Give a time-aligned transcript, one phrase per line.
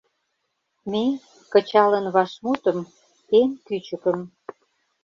[0.91, 1.05] Ме,
[1.51, 2.79] кычалын вашмутым,
[3.39, 4.19] эн кӱчыкым